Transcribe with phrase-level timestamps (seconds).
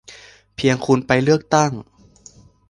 [0.55, 1.71] เพียงคุณไปเลือกตั้ง